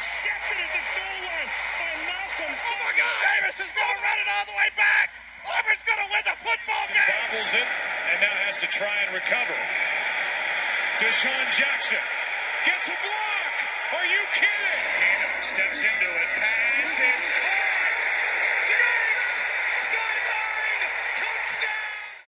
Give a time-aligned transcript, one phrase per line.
[0.00, 2.52] intercepted at the goal line by Malcolm.
[2.56, 3.20] Oh my God!
[3.20, 5.12] Davis is going to run it all the way back.
[5.44, 7.04] Auburn's going to win the football game.
[7.04, 7.68] Bobbles it
[8.08, 9.52] and now has to try and recover.
[11.04, 12.00] DeSean Jackson
[12.64, 13.54] gets a block.
[13.92, 14.80] Are you kidding?
[15.04, 16.28] Keenum steps into it.
[16.32, 18.00] Pass is caught.
[18.64, 19.32] Diggs
[19.84, 22.24] sideline touchdown.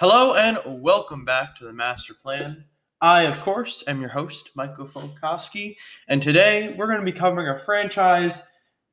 [0.00, 2.64] Hello and welcome back to the Master Plan.
[3.04, 5.76] I, of course, am your host, Michael Folkowski,
[6.08, 8.42] and today we're going to be covering a franchise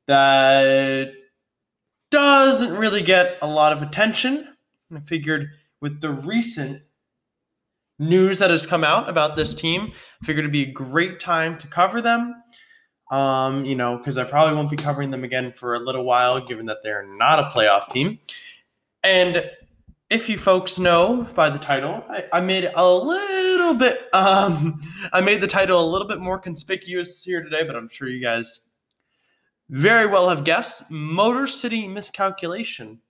[0.06, 1.14] that
[2.10, 4.48] doesn't really get a lot of attention.
[4.94, 5.46] I figured
[5.80, 6.82] with the recent
[7.98, 11.56] news that has come out about this team, I figured it'd be a great time
[11.56, 12.34] to cover them.
[13.10, 16.38] Um, you know, because I probably won't be covering them again for a little while,
[16.46, 18.18] given that they're not a playoff team.
[19.02, 19.50] And
[20.12, 24.08] if you folks know by the title, I, I made a little bit.
[24.12, 28.08] Um, I made the title a little bit more conspicuous here today, but I'm sure
[28.08, 28.60] you guys
[29.70, 30.90] very well have guessed.
[30.90, 33.00] Motor City miscalculation.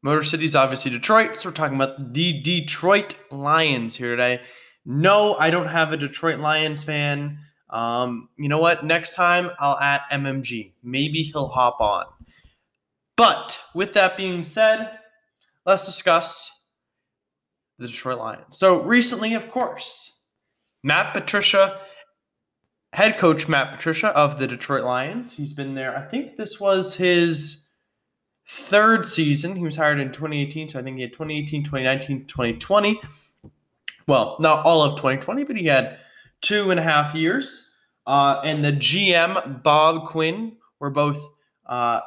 [0.00, 4.42] Motor City's obviously Detroit, so we're talking about the Detroit Lions here today.
[4.86, 7.38] No, I don't have a Detroit Lions fan.
[7.68, 8.84] Um, you know what?
[8.84, 10.70] Next time I'll add MMG.
[10.84, 12.04] Maybe he'll hop on.
[13.16, 14.98] But with that being said,
[15.64, 16.50] let's discuss
[17.78, 18.58] the Detroit Lions.
[18.58, 20.22] So recently, of course,
[20.82, 21.80] Matt Patricia,
[22.92, 25.96] head coach Matt Patricia of the Detroit Lions, he's been there.
[25.96, 27.68] I think this was his
[28.48, 29.56] third season.
[29.56, 33.00] He was hired in 2018, so I think he had 2018, 2019, 2020.
[34.06, 35.98] Well, not all of 2020, but he had
[36.42, 37.76] two and a half years.
[38.06, 41.26] Uh, and the GM, Bob Quinn, were both
[41.66, 42.00] uh,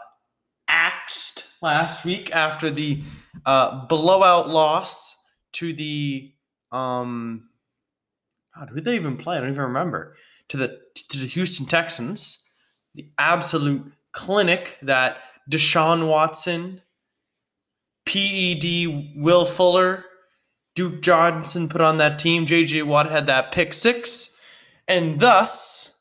[1.61, 3.03] last week after the
[3.45, 5.16] uh, blowout loss
[5.53, 6.33] to the
[6.72, 7.50] um
[8.58, 9.38] God, who did they even play?
[9.38, 10.16] I don't even remember.
[10.50, 12.44] To the to the Houston Texans,
[12.95, 15.17] the absolute clinic that
[15.52, 16.81] Deshaun Watson,
[18.06, 20.06] PED Will Fuller,
[20.75, 22.45] Duke Johnson put on that team.
[22.45, 24.35] JJ Watt had that pick six,
[24.88, 25.91] and thus,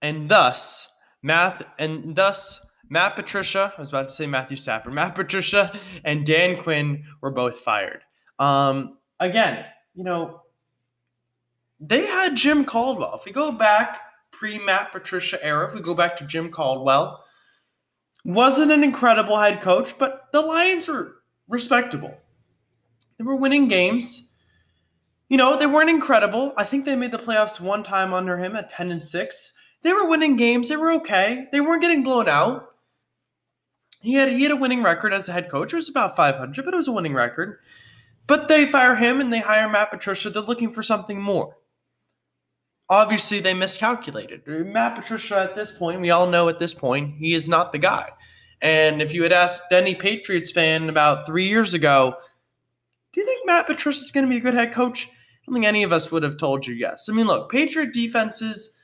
[0.00, 0.88] and thus,
[1.22, 2.60] math, and thus
[2.92, 7.30] Matt Patricia, I was about to say Matthew Stafford, Matt Patricia and Dan Quinn were
[7.30, 8.02] both fired.
[8.40, 9.64] Um, again,
[9.94, 10.42] you know,
[11.78, 13.14] they had Jim Caldwell.
[13.14, 14.00] If we go back
[14.32, 17.24] pre Matt Patricia era, if we go back to Jim Caldwell,
[18.24, 21.16] wasn't an incredible head coach, but the Lions were
[21.48, 22.18] respectable.
[23.18, 24.32] They were winning games.
[25.28, 26.52] You know, they weren't incredible.
[26.56, 29.52] I think they made the playoffs one time under him at 10 and 6.
[29.82, 30.68] They were winning games.
[30.68, 31.46] They were okay.
[31.52, 32.69] They weren't getting blown out.
[34.00, 35.72] He had he had a winning record as a head coach.
[35.72, 37.58] It was about 500, but it was a winning record.
[38.26, 40.30] But they fire him and they hire Matt Patricia.
[40.30, 41.56] They're looking for something more.
[42.88, 44.42] Obviously, they miscalculated.
[44.46, 47.78] Matt Patricia, at this point, we all know at this point, he is not the
[47.78, 48.10] guy.
[48.60, 52.16] And if you had asked any Patriots fan about three years ago,
[53.12, 55.06] do you think Matt Patricia is going to be a good head coach?
[55.08, 57.08] I don't think any of us would have told you yes.
[57.08, 58.76] I mean, look, Patriot defenses.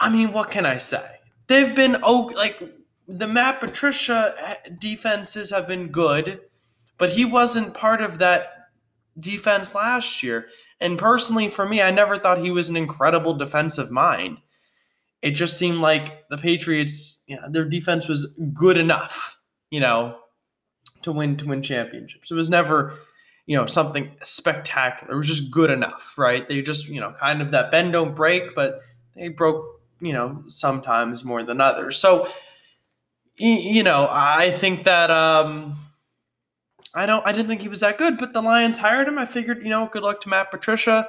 [0.00, 1.04] I mean, what can I say?
[1.48, 2.62] They've been oh, like
[3.08, 6.40] the Matt Patricia eh, defenses have been good,
[6.98, 8.50] but he wasn't part of that
[9.18, 10.46] defense last year.
[10.80, 14.38] And personally, for me, I never thought he was an incredible defensive mind.
[15.22, 19.40] It just seemed like the Patriots, their defense was good enough,
[19.70, 20.18] you know,
[21.02, 22.30] to win to win championships.
[22.30, 22.94] It was never,
[23.46, 25.14] you know, something spectacular.
[25.14, 26.46] It was just good enough, right?
[26.46, 28.82] They just, you know, kind of that bend don't break, but
[29.16, 29.64] they broke,
[30.00, 31.96] you know, sometimes more than others.
[31.96, 32.28] So
[33.38, 35.78] you know, I think that um,
[36.94, 37.26] I don't.
[37.26, 39.18] I didn't think he was that good, but the Lions hired him.
[39.18, 41.08] I figured, you know, good luck to Matt Patricia.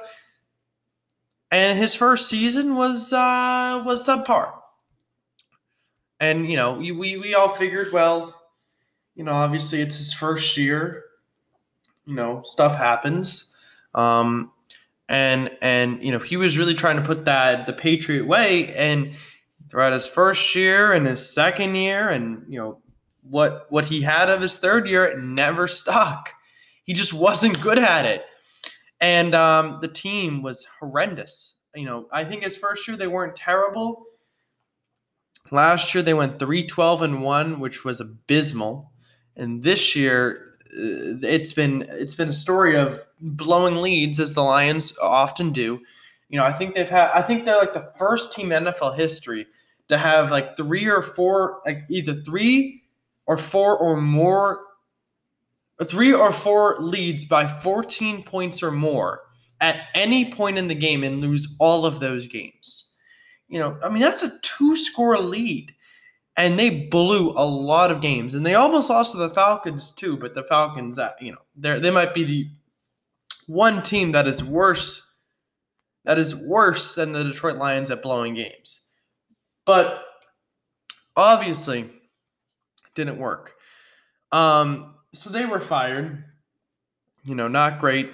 [1.50, 4.52] And his first season was uh, was subpar.
[6.20, 8.34] And you know, we we all figured, well,
[9.14, 11.04] you know, obviously it's his first year.
[12.06, 13.56] You know, stuff happens.
[13.94, 14.52] Um,
[15.08, 19.14] and and you know, he was really trying to put that the Patriot way and
[19.70, 22.82] throughout his first year and his second year and you know
[23.22, 26.34] what what he had of his third year it never stuck.
[26.84, 28.24] He just wasn't good at it.
[29.00, 31.56] And um, the team was horrendous.
[31.74, 34.04] You know i think his first year they weren't terrible.
[35.52, 38.92] Last year they went 312 and 1 which was abysmal.
[39.36, 44.42] And this year uh, it's been it's been a story of blowing leads as the
[44.42, 45.80] lions often do.
[46.28, 48.96] You know i think they've had i think they're like the first team in nfl
[48.96, 49.46] history
[49.90, 52.82] to have like three or four, like either three
[53.26, 54.60] or four or more,
[55.84, 59.20] three or four leads by 14 points or more
[59.60, 62.90] at any point in the game and lose all of those games.
[63.48, 65.74] You know, I mean, that's a two score lead.
[66.36, 68.34] And they blew a lot of games.
[68.34, 70.16] And they almost lost to the Falcons, too.
[70.16, 72.48] But the Falcons, uh, you know, they they might be the
[73.46, 75.10] one team that is worse
[76.04, 78.89] that is worse than the Detroit Lions at blowing games.
[79.70, 80.02] But
[81.16, 81.88] obviously
[82.96, 83.52] didn't work.
[84.32, 86.24] Um, so they were fired.
[87.22, 88.10] You know, not great.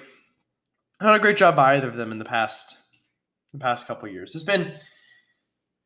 [1.01, 2.77] Not a great job by either of them in the past
[3.53, 4.35] the past couple years.
[4.35, 4.71] It's been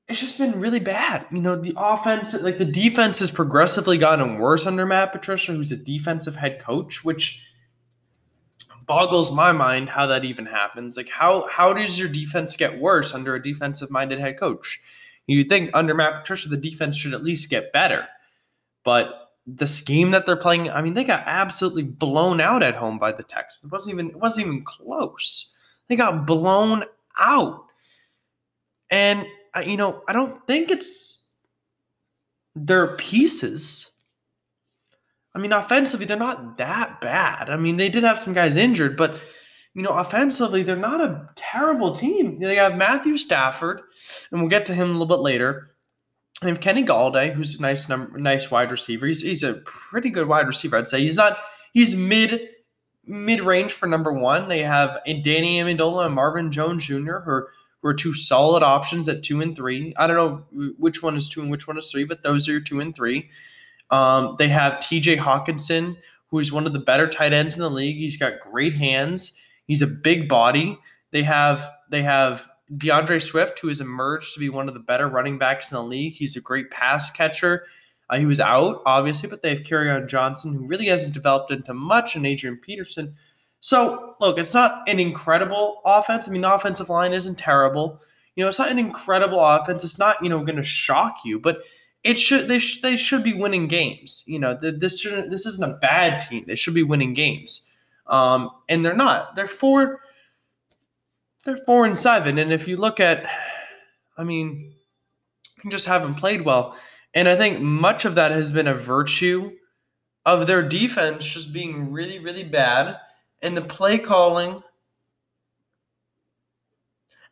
[0.10, 1.26] it's just been really bad.
[1.32, 5.72] You know, the offense, like the defense has progressively gotten worse under Matt Patricia, who's
[5.72, 7.48] a defensive head coach, which
[8.86, 10.98] boggles my mind how that even happens.
[10.98, 14.82] Like how how does your defense get worse under a defensive minded head coach?
[15.32, 18.06] You think under Matt Patricia the defense should at least get better.
[18.84, 23.00] But the scheme that they're playing, I mean, they got absolutely blown out at home
[23.00, 23.66] by the Texans.
[23.66, 25.56] It wasn't even it wasn't even close.
[25.88, 26.84] They got blown
[27.20, 27.66] out.
[28.90, 31.26] And uh, you know, I don't think it's
[32.56, 33.92] their pieces.
[35.34, 37.50] I mean, offensively, they're not that bad.
[37.50, 39.20] I mean, they did have some guys injured, but
[39.74, 42.40] you know, offensively, they're not a terrible team.
[42.40, 43.82] They have Matthew Stafford,
[44.32, 45.76] and we'll get to him a little bit later.
[46.42, 49.06] They have Kenny Golladay, who's a nice number, nice wide receiver.
[49.06, 51.02] He's he's a pretty good wide receiver, I'd say.
[51.02, 51.38] He's not
[51.74, 52.50] he's mid
[53.06, 54.50] mid range for number one.
[54.50, 57.50] They have Danny Amendola and Marvin Jones Jr., who are,
[57.82, 59.94] who are two solid options at two and three.
[59.98, 62.60] I don't know which one is two and which one is three, but those are
[62.60, 63.30] two and three.
[63.90, 65.98] Um, they have TJ Hockenson,
[66.28, 67.98] who is one of the better tight ends in the league.
[67.98, 69.38] He's got great hands.
[69.72, 70.78] He's a big body.
[71.12, 75.08] They have they have D'Andre Swift, who has emerged to be one of the better
[75.08, 76.12] running backs in the league.
[76.12, 77.64] He's a great pass catcher.
[78.10, 81.74] Uh, he was out, obviously, but they have Kerryon Johnson, who really hasn't developed into
[81.74, 83.16] much, and Adrian Peterson.
[83.62, 86.28] So, look, it's not an incredible offense.
[86.28, 88.02] I mean, the offensive line isn't terrible.
[88.36, 89.86] You know, it's not an incredible offense.
[89.86, 91.62] It's not, you know, going to shock you, but
[92.04, 94.26] it should they sh- they should be winning games.
[94.28, 96.44] You know, this shouldn't this isn't a bad team.
[96.46, 97.71] They should be winning games,
[98.12, 99.36] um, and they're not.
[99.36, 100.02] They're four.
[101.44, 103.26] They're four and seven, and if you look at,
[104.16, 104.76] I mean,
[105.64, 106.78] you just haven't played well,
[107.16, 109.54] and I think much of that has been a virtue
[110.24, 112.98] of their defense just being really really bad,
[113.42, 114.62] and the play calling.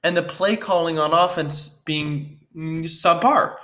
[0.02, 3.58] And the play calling on offense being subpar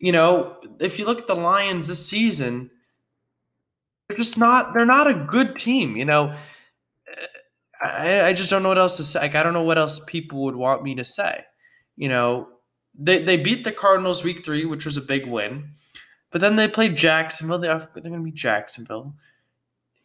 [0.00, 2.70] you know, if you look at the Lions this season,
[4.10, 6.34] they're just not they're not a good team, you know.
[7.80, 9.20] I, I just don't know what else to say.
[9.20, 11.44] Like, I don't know what else people would want me to say.
[11.96, 12.48] You know,
[12.94, 15.72] they they beat the Cardinals week three, which was a big win.
[16.30, 17.58] But then they played Jacksonville.
[17.58, 19.14] They, they're going to be Jacksonville.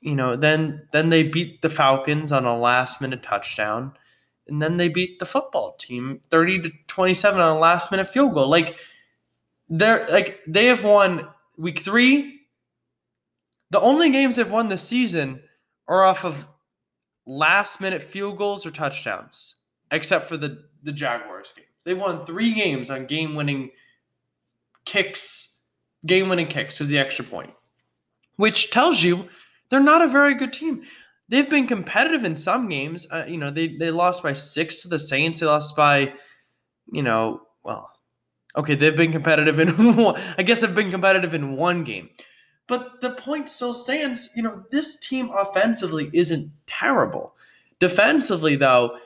[0.02, 3.94] You know, then then they beat the Falcons on a last minute touchdown,
[4.48, 8.10] and then they beat the football team thirty to twenty seven on a last minute
[8.10, 8.48] field goal.
[8.48, 8.78] Like
[9.68, 11.28] they're like they have won
[11.58, 12.35] week three.
[13.76, 15.42] The only games they've won this season
[15.90, 16.48] are off of
[17.28, 19.58] last minute field goals or touchdowns,
[19.92, 21.66] except for the the Jaguars game.
[21.84, 23.72] They've won three games on game winning
[24.86, 25.62] kicks,
[26.06, 27.52] game winning kicks is the extra point,
[28.38, 29.28] which tells you
[29.70, 30.84] they're not a very good team.
[31.28, 33.06] They've been competitive in some games.
[33.12, 35.42] Uh, you know, they they lost by six to the Saints.
[35.42, 36.14] They lost by,
[36.94, 37.92] you know, well,
[38.58, 42.08] Okay, they've been competitive in one, I guess they've been competitive in one game.
[42.68, 47.36] But the point still stands, you know, this team offensively isn't terrible.
[47.80, 48.98] Defensively though,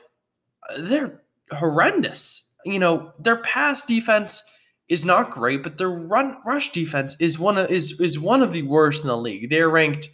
[0.78, 2.52] they're horrendous.
[2.64, 4.44] You know, their pass defense
[4.88, 8.52] is not great, but their run rush defense is one of is is one of
[8.52, 9.50] the worst in the league.
[9.50, 10.08] They're ranked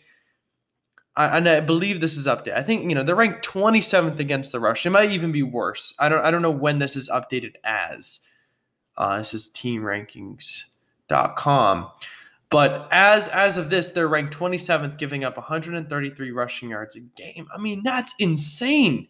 [1.17, 2.57] and I believe this is updated.
[2.57, 4.85] I think you know they're ranked 27th against the rush.
[4.85, 5.95] It might even be worse.
[5.99, 8.21] I don't I don't know when this is updated as.
[8.97, 11.91] Uh, this is teamrankings.com.
[12.51, 17.49] But as as of this, they're ranked 27th, giving up 133 rushing yards a game.
[17.55, 19.09] I mean, that's insane.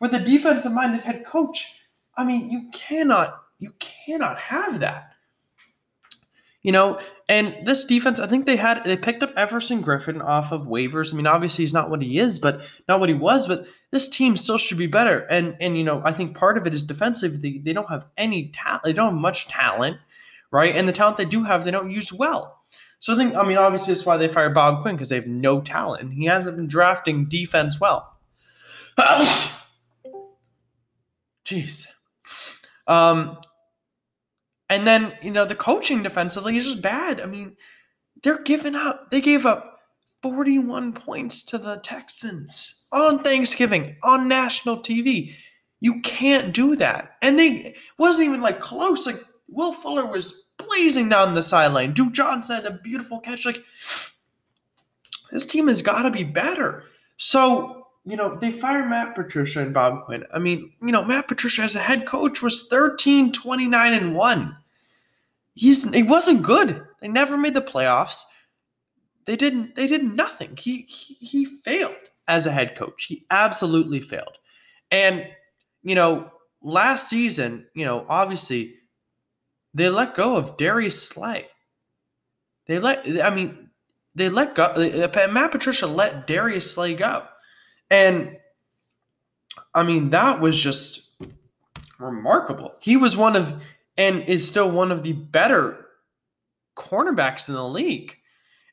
[0.00, 1.74] With a defensive minded head coach,
[2.16, 5.12] I mean, you cannot you cannot have that.
[6.62, 10.52] You know, and this defense, I think they had they picked up Everson Griffen off
[10.52, 11.12] of waivers.
[11.12, 14.08] I mean, obviously he's not what he is, but not what he was, but this
[14.08, 15.20] team still should be better.
[15.30, 17.40] And and you know, I think part of it is defensive.
[17.40, 18.82] They, they don't have any talent.
[18.84, 19.96] They don't have much talent,
[20.50, 20.74] right?
[20.74, 22.60] And the talent they do have, they don't use well.
[22.98, 25.26] So I think, I mean, obviously that's why they fired Bob Quinn because they have
[25.26, 26.12] no talent.
[26.12, 28.18] He hasn't been drafting defense well.
[31.44, 31.86] Jeez.
[32.86, 33.38] Um,
[34.68, 37.20] and then, you know, the coaching defensively is just bad.
[37.20, 37.56] I mean,
[38.22, 39.10] they're giving up.
[39.10, 39.80] They gave up
[40.22, 42.84] 41 points to the Texans.
[42.92, 45.34] on Thanksgiving on national TV.
[45.80, 47.16] You can't do that.
[47.22, 49.06] And they wasn't even like close.
[49.06, 51.92] Like Will Fuller was blazing down the sideline.
[51.92, 53.44] Duke Johnson had a beautiful catch.
[53.44, 53.62] Like
[55.32, 56.84] this team has got to be better.
[57.16, 60.24] So, you know, they fire Matt Patricia and Bob Quinn.
[60.32, 64.56] I mean, you know, Matt Patricia as a head coach was 13, 29, and 1.
[65.54, 66.82] He's he wasn't good.
[67.00, 68.24] They never made the playoffs.
[69.26, 70.56] They didn't they did nothing.
[70.56, 71.94] He he, he failed
[72.28, 73.04] as a head coach.
[73.04, 74.38] He absolutely failed.
[74.90, 75.26] And
[75.82, 76.30] you know,
[76.62, 78.76] last season, you know, obviously
[79.74, 81.46] they let go of Darius Slay.
[82.66, 83.70] They let I mean,
[84.14, 87.26] they let go uh, Matt Patricia let Darius Slay go.
[87.90, 88.36] And
[89.74, 91.10] I mean, that was just
[91.98, 92.74] remarkable.
[92.80, 93.62] He was one of
[93.96, 95.86] and is still one of the better
[96.76, 98.16] cornerbacks in the league.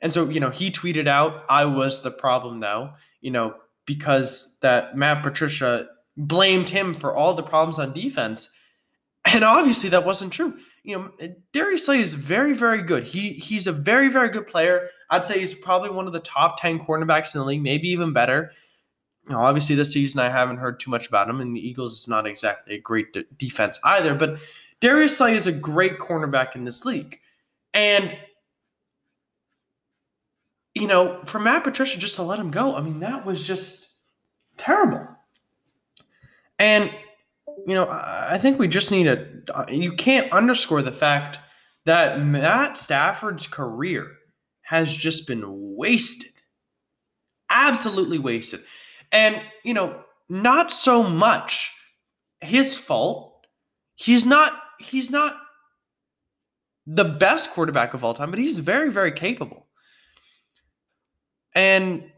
[0.01, 4.57] And so, you know, he tweeted out, I was the problem though, you know, because
[4.61, 8.49] that Matt Patricia blamed him for all the problems on defense.
[9.25, 10.57] And obviously that wasn't true.
[10.87, 13.03] You know, Darius Slay is very, very good.
[13.03, 14.89] He he's a very, very good player.
[15.09, 18.13] I'd say he's probably one of the top 10 cornerbacks in the league, maybe even
[18.13, 18.51] better.
[19.27, 21.99] You know, obviously this season I haven't heard too much about him, and the Eagles
[21.99, 24.15] is not exactly a great de- defense either.
[24.15, 24.39] But
[24.79, 27.19] Darius Slay is a great cornerback in this league.
[27.73, 28.17] And
[30.73, 33.89] you know, for Matt Patricia just to let him go, I mean, that was just
[34.55, 35.05] terrible.
[36.57, 36.91] And,
[37.65, 39.25] you know, I think we just need a.
[39.53, 41.39] Uh, you can't underscore the fact
[41.85, 44.11] that Matt Stafford's career
[44.61, 45.43] has just been
[45.77, 46.31] wasted.
[47.49, 48.59] Absolutely wasted.
[49.11, 51.71] And, you know, not so much
[52.41, 53.47] his fault.
[53.95, 55.37] He's not, he's not
[56.85, 59.67] the best quarterback of all time, but he's very, very capable.
[61.55, 62.11] And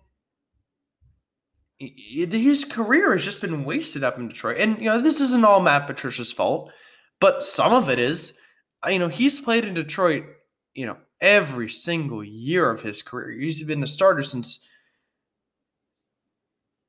[1.80, 4.58] his career has just been wasted up in Detroit.
[4.58, 6.72] And you know, this isn't all Matt Patricia's fault,
[7.20, 8.34] but some of it is.
[8.86, 10.26] Uh, you know, he's played in Detroit,
[10.74, 13.38] you know, every single year of his career.
[13.40, 14.68] He's been a starter since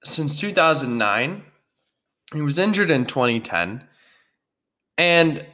[0.04, 1.44] since 2009.
[2.32, 3.84] He was injured in 2010.
[4.98, 5.46] And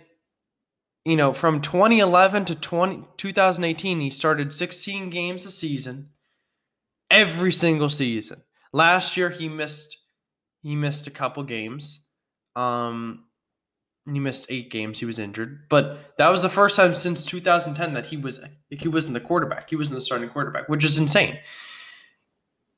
[1.05, 6.11] you know, from 2011 to 20, 2018, he started 16 games a season
[7.11, 8.43] every single season.
[8.77, 9.97] Last year he missed
[10.61, 12.07] he missed a couple games.
[12.55, 13.25] Um
[14.05, 14.99] he missed 8 games.
[14.99, 18.87] He was injured, but that was the first time since 2010 that he was he
[18.87, 19.71] wasn't the quarterback.
[19.71, 21.39] He wasn't the starting quarterback, which is insane.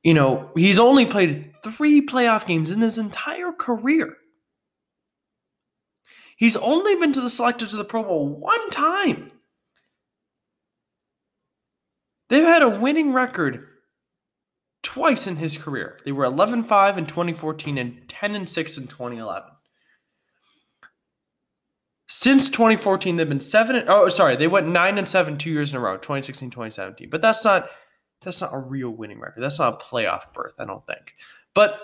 [0.05, 4.17] You know, he's only played 3 playoff games in his entire career.
[6.37, 9.33] He's only been to the selected to the Pro Bowl one time.
[12.29, 13.67] They've had a winning record
[14.89, 15.99] twice in his career.
[16.07, 19.51] They were 11 5 in 2014 and 10 and 6 in 2011.
[22.07, 23.85] Since 2014, they've been seven.
[23.87, 27.11] Oh, sorry, they went nine and seven two years in a row, 2016, 2017.
[27.11, 27.69] But that's not
[28.23, 29.43] that's not a real winning record.
[29.43, 31.13] That's not a playoff berth, I don't think.
[31.53, 31.79] But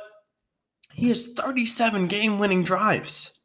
[0.94, 3.38] he has 37 game winning drives.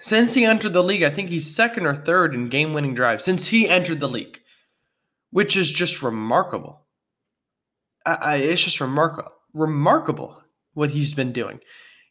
[0.00, 3.22] Since he entered the league, I think he's second or third in game winning drives
[3.22, 4.40] since he entered the league,
[5.30, 6.79] which is just remarkable.
[8.06, 10.42] I, it's just remarkable, remarkable
[10.74, 11.60] what he's been doing.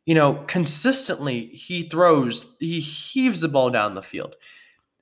[0.06, 4.36] You know, consistently he throws, he heaves the ball down the field.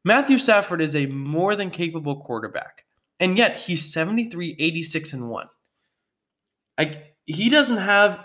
[0.03, 2.85] Matthew Stafford is a more than capable quarterback,
[3.19, 5.47] and yet he's 73, 86, and 1.
[6.77, 8.23] Like, he doesn't have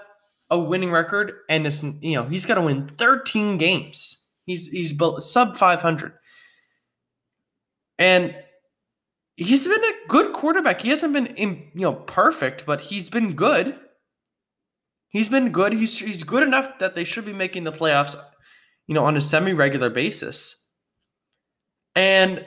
[0.51, 4.29] a winning record, and it's, you know, he's got to win 13 games.
[4.45, 6.13] He's he's sub 500.
[7.99, 8.35] And
[9.37, 10.81] he's been a good quarterback.
[10.81, 13.79] He hasn't been in, you know perfect, but he's been good.
[15.09, 15.73] He's been good.
[15.73, 18.17] He's he's good enough that they should be making the playoffs,
[18.87, 20.67] you know, on a semi-regular basis.
[21.95, 22.47] And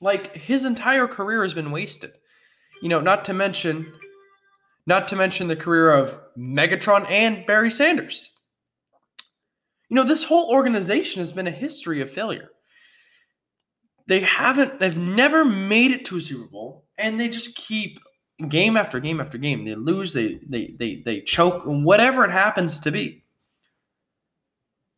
[0.00, 2.12] like his entire career has been wasted.
[2.82, 3.92] You know, not to mention
[4.86, 8.34] not to mention the career of Megatron and Barry Sanders.
[9.90, 12.50] You know, this whole organization has been a history of failure
[14.08, 18.00] they haven't they've never made it to a Super Bowl and they just keep
[18.48, 19.64] game after game after game.
[19.64, 23.24] They lose, they they they they choke, whatever it happens to be.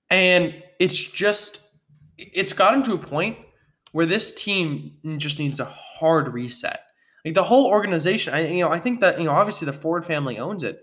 [0.09, 1.61] And it's just
[2.17, 3.39] it's gotten to a point
[3.93, 6.81] where this team just needs a hard reset.
[7.25, 10.07] Like the whole organization, I you know, I think that you know, obviously the Ford
[10.07, 10.81] family owns it.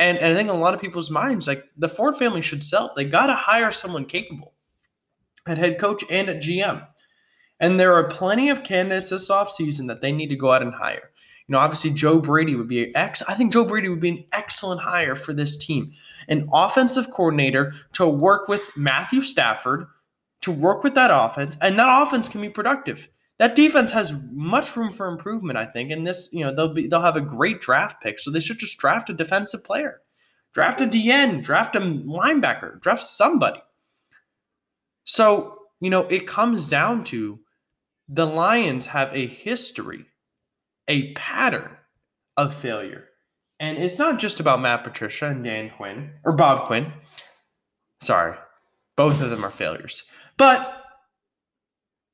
[0.00, 2.62] And, and I think in a lot of people's minds, like the Ford family should
[2.62, 2.92] sell.
[2.94, 4.54] They got to hire someone capable
[5.44, 6.86] at head coach and at GM.
[7.60, 10.74] And there are plenty of candidates this offseason that they need to go out and
[10.74, 11.10] hire.
[11.46, 13.22] You know, obviously Joe Brady would be an ex.
[13.22, 15.92] I think Joe Brady would be an excellent hire for this team,
[16.28, 19.86] an offensive coordinator to work with Matthew Stafford,
[20.42, 23.08] to work with that offense, and that offense can be productive.
[23.38, 25.90] That defense has much room for improvement, I think.
[25.90, 28.58] And this, you know, they'll be they'll have a great draft pick, so they should
[28.58, 30.02] just draft a defensive player,
[30.52, 33.62] draft a DN, draft a linebacker, draft somebody.
[35.04, 37.38] So you know, it comes down to
[38.08, 40.06] the Lions have a history,
[40.88, 41.76] a pattern
[42.36, 43.04] of failure.
[43.60, 46.92] And it's not just about Matt Patricia and Dan Quinn or Bob Quinn.
[48.00, 48.36] Sorry,
[48.96, 50.04] both of them are failures.
[50.36, 50.82] But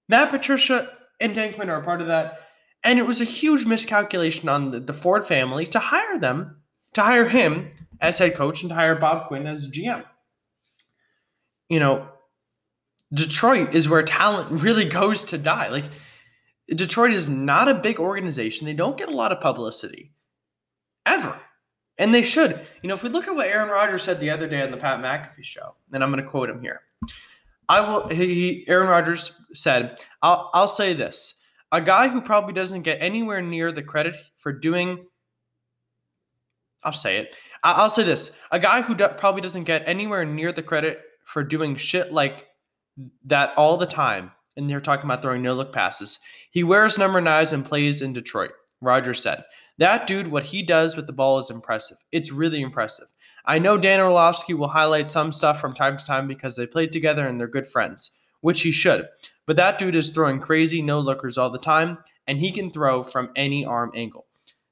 [0.08, 2.40] Matt Patricia and Dan Quinn are a part of that.
[2.82, 6.62] And it was a huge miscalculation on the, the Ford family to hire them,
[6.94, 7.70] to hire him
[8.00, 10.04] as head coach and to hire Bob Quinn as GM.
[11.68, 12.08] You know,
[13.14, 15.68] Detroit is where talent really goes to die.
[15.68, 15.84] Like
[16.68, 18.66] Detroit is not a big organization.
[18.66, 20.12] They don't get a lot of publicity
[21.06, 21.38] ever.
[21.96, 22.66] And they should.
[22.82, 24.76] You know, if we look at what Aaron Rodgers said the other day on the
[24.76, 26.80] Pat McAfee show, and I'm going to quote him here.
[27.68, 31.34] I will he Aaron Rodgers said, I'll I'll say this.
[31.72, 35.06] A guy who probably doesn't get anywhere near the credit for doing
[36.82, 37.34] I'll say it.
[37.62, 38.32] I'll say this.
[38.50, 42.46] A guy who do, probably doesn't get anywhere near the credit for doing shit like
[43.24, 46.18] that all the time, and they're talking about throwing no look passes.
[46.50, 49.44] He wears number nines and plays in Detroit, Rodgers said.
[49.78, 51.98] That dude, what he does with the ball is impressive.
[52.12, 53.06] It's really impressive.
[53.44, 56.92] I know Dan Orlovsky will highlight some stuff from time to time because they played
[56.92, 59.06] together and they're good friends, which he should.
[59.46, 63.02] But that dude is throwing crazy no lookers all the time, and he can throw
[63.02, 64.26] from any arm angle.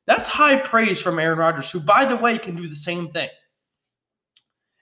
[0.07, 3.29] That's high praise from Aaron Rodgers, who, by the way, can do the same thing.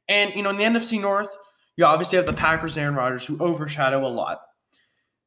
[0.08, 1.34] And, you know, in the NFC North,
[1.76, 4.42] you obviously have the Packers and Aaron Rodgers, who overshadow a lot.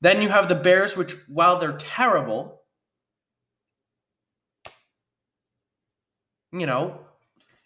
[0.02, 2.62] Then you have the Bears, which, while they're terrible,
[6.52, 7.00] you know,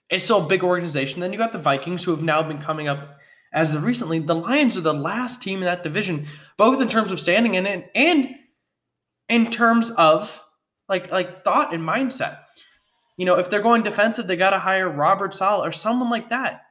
[0.09, 1.19] it's still a big organization.
[1.19, 3.17] Then you got the Vikings, who have now been coming up
[3.51, 4.19] as of recently.
[4.19, 7.65] The Lions are the last team in that division, both in terms of standing in
[7.65, 8.35] it and
[9.27, 10.43] in terms of
[10.87, 12.39] like like thought and mindset.
[13.17, 16.29] You know, if they're going defensive, they got to hire Robert Saleh or someone like
[16.29, 16.66] that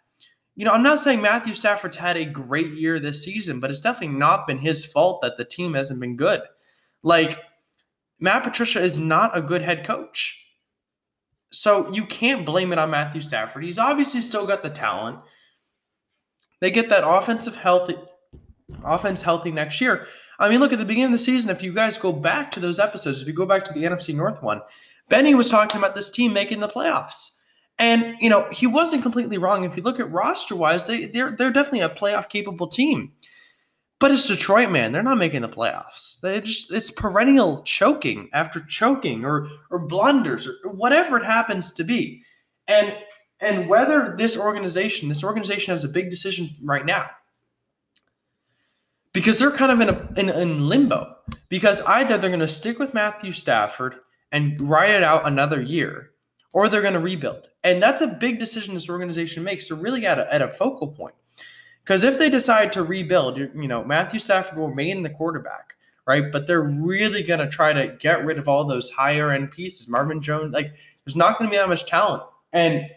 [0.56, 3.80] you know, I'm not saying Matthew Stafford's had a great year this season, but it's
[3.80, 6.40] definitely not been his fault that the team hasn't been good.
[7.02, 7.40] Like,
[8.18, 10.42] Matt Patricia is not a good head coach.
[11.52, 13.64] So you can't blame it on Matthew Stafford.
[13.64, 15.18] He's obviously still got the talent.
[16.60, 17.96] They get that offensive healthy
[18.82, 20.06] offense healthy next year.
[20.38, 21.50] I mean, look at the beginning of the season.
[21.50, 24.14] If you guys go back to those episodes, if you go back to the NFC
[24.14, 24.60] North one,
[25.08, 27.35] Benny was talking about this team making the playoffs.
[27.78, 29.64] And you know, he wasn't completely wrong.
[29.64, 33.12] If you look at roster wise, they they're they're definitely a playoff capable team.
[33.98, 34.92] But it's Detroit, man.
[34.92, 36.20] They're not making the playoffs.
[36.44, 42.22] Just it's perennial choking after choking or or blunders or whatever it happens to be.
[42.68, 42.94] And
[43.40, 47.10] and whether this organization, this organization has a big decision right now.
[49.12, 51.16] Because they're kind of in a in, in limbo.
[51.48, 53.96] Because either they're going to stick with Matthew Stafford
[54.32, 56.10] and ride it out another year,
[56.52, 57.46] or they're going to rebuild.
[57.66, 59.66] And that's a big decision this organization makes.
[59.66, 61.16] They're really at a, at a focal point.
[61.82, 65.74] Because if they decide to rebuild, you know, Matthew Stafford will remain the quarterback,
[66.06, 66.30] right?
[66.30, 69.88] But they're really going to try to get rid of all those higher end pieces.
[69.88, 70.74] Marvin Jones, like,
[71.04, 72.22] there's not going to be that much talent.
[72.52, 72.88] And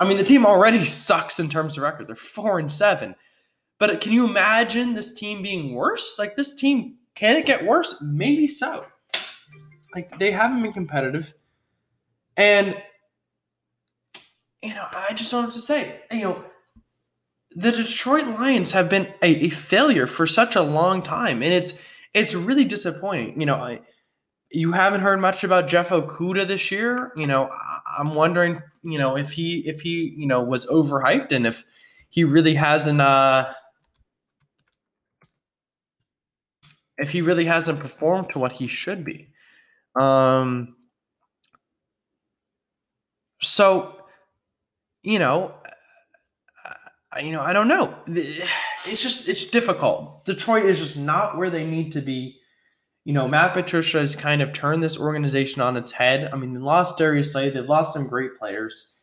[0.00, 2.08] I mean, the team already sucks in terms of record.
[2.08, 3.14] They're four and seven.
[3.78, 6.18] But can you imagine this team being worse?
[6.18, 7.94] Like, this team, can it get worse?
[8.02, 8.86] Maybe so.
[9.94, 11.32] Like, they haven't been competitive.
[12.36, 12.74] And
[14.62, 16.00] you know, I just don't what to say.
[16.10, 16.44] You know,
[17.50, 21.74] the Detroit Lions have been a, a, failure for such a long time, and it's
[22.14, 23.40] it's really disappointing.
[23.40, 23.80] You know, I,
[24.50, 27.12] you haven't heard much about Jeff Okudah this year.
[27.16, 31.32] You know, I, am wondering, you know, if he if he you know was overhyped
[31.32, 31.64] and if
[32.10, 33.52] he really hasn't uh
[36.98, 39.28] if he really hasn't performed to what he should be.
[39.94, 40.76] Um.
[43.42, 44.05] So
[45.06, 45.54] you know,
[47.22, 47.94] you know, I don't know.
[48.08, 50.24] It's just it's difficult.
[50.24, 52.40] Detroit is just not where they need to be.
[53.04, 56.28] You know, Matt Patricia has kind of turned this organization on its head.
[56.32, 57.50] I mean, they lost Darius Slay.
[57.50, 58.94] They've lost some great players.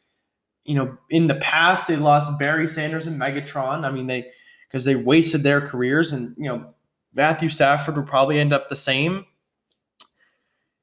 [0.65, 3.85] You know, in the past they lost Barry Sanders and Megatron.
[3.85, 4.27] I mean, they
[4.67, 6.73] because they wasted their careers, and you know,
[7.13, 9.25] Matthew Stafford will probably end up the same.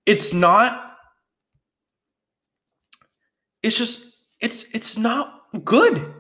[0.06, 0.96] It's not.
[3.62, 4.09] It's just
[4.40, 6.14] it's it's not good.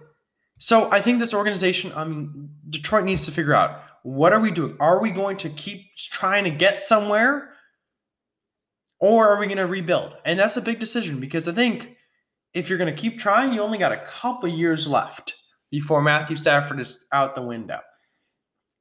[0.58, 4.50] So I think this organization, I mean, Detroit needs to figure out what are we
[4.50, 4.76] doing?
[4.80, 7.50] Are we going to keep trying to get somewhere?
[9.00, 10.14] or are we going to rebuild?
[10.24, 11.96] And that's a big decision because I think
[12.52, 15.34] if you're going to keep trying, you only got a couple years left
[15.70, 17.80] before Matthew Stafford is out the window.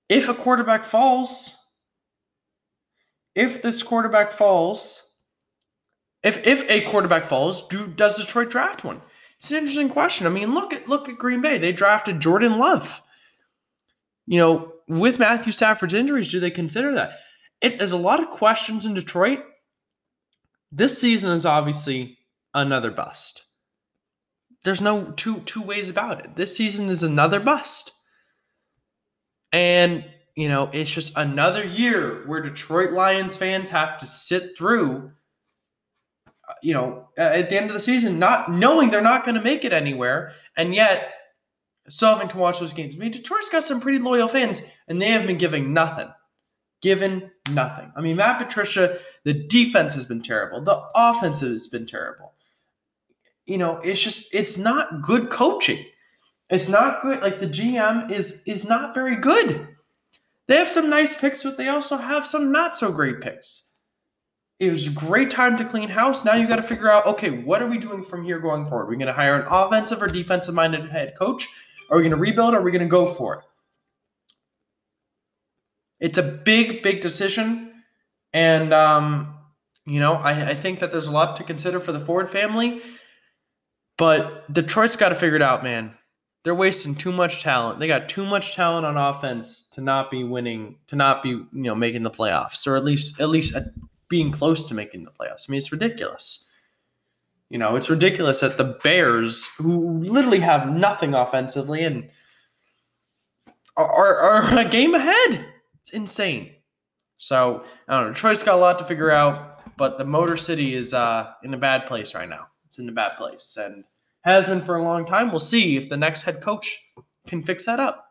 [0.09, 1.55] If a quarterback falls,
[3.35, 5.13] if this quarterback falls,
[6.23, 9.01] if if a quarterback falls, do does Detroit draft one?
[9.39, 10.27] It's an interesting question.
[10.27, 11.57] I mean, look at look at Green Bay.
[11.57, 13.01] They drafted Jordan Love.
[14.27, 17.19] You know, with Matthew Stafford's injuries, do they consider that?
[17.61, 19.39] It, there's a lot of questions in Detroit.
[20.71, 22.17] This season is obviously
[22.53, 23.45] another bust.
[24.65, 26.35] There's no two two ways about it.
[26.35, 27.93] This season is another bust.
[29.51, 35.13] And, you know, it's just another year where Detroit Lions fans have to sit through
[36.61, 39.41] you know, uh, at the end of the season, not knowing they're not going to
[39.41, 41.13] make it anywhere, and yet
[41.87, 42.95] still having to watch those games.
[42.95, 46.09] I mean, Detroit's got some pretty loyal fans, and they have been giving nothing
[46.81, 47.91] given nothing.
[47.95, 50.61] I mean, Matt Patricia, the defense has been terrible.
[50.61, 52.33] The offense has been terrible.
[53.45, 55.83] You know, it's just it's not good coaching.
[56.49, 57.21] It's not good.
[57.21, 59.67] Like the GM is is not very good.
[60.47, 63.68] They have some nice picks, but they also have some not so great picks.
[64.59, 66.25] It was a great time to clean house.
[66.25, 68.85] Now you got to figure out, okay, what are we doing from here going forward?
[68.85, 71.47] Are we going to hire an offensive or defensive minded head coach?
[71.89, 72.53] Are we going to rebuild?
[72.53, 73.41] Or are we going to go for it?
[76.01, 77.71] It's a big, big decision.
[78.33, 79.35] And, um,
[79.85, 82.81] you know, I, I think that there's a lot to consider for the Ford family.
[83.97, 85.93] But Detroit's got to figure it out, man.
[86.43, 87.79] They're wasting too much talent.
[87.79, 91.47] They got too much talent on offense to not be winning, to not be, you
[91.53, 93.57] know, making the playoffs, or at least, at least
[94.09, 95.45] being close to making the playoffs.
[95.47, 96.49] I mean, it's ridiculous.
[97.49, 102.09] You know, it's ridiculous that the Bears, who literally have nothing offensively and
[103.75, 105.45] are, are a game ahead.
[105.81, 106.51] It's insane.
[107.17, 108.13] So I don't know.
[108.13, 111.57] Detroit's got a lot to figure out, but the Motor City is uh, in a
[111.57, 112.47] bad place right now.
[112.67, 113.83] It's in a bad place and
[114.21, 115.31] has been for a long time.
[115.31, 116.85] We'll see if the next head coach
[117.27, 118.05] can fix that up.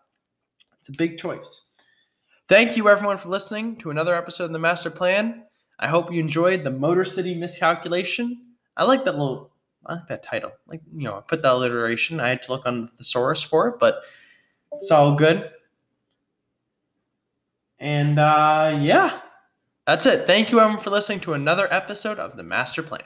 [0.81, 1.67] It's a big choice.
[2.49, 5.45] Thank you, everyone, for listening to another episode of the Master Plan.
[5.79, 8.43] I hope you enjoyed the Motor City miscalculation.
[8.77, 9.51] I like that little,
[9.87, 10.53] I like that title.
[10.67, 12.21] Like, you know, I put that alliteration.
[12.21, 14.03] I had to look on the thesaurus for it, but
[14.73, 15.51] it's all good.
[17.79, 19.21] And uh, yeah,
[19.87, 20.27] that's it.
[20.27, 23.03] Thank you, everyone, for listening to another episode of The Master Plan.